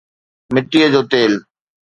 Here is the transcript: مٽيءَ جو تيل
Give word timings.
مٽيءَ 0.53 0.85
جو 0.93 1.01
تيل 1.11 1.33